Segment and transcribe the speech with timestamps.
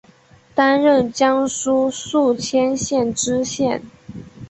[0.55, 3.83] 担任江苏宿迁县知县。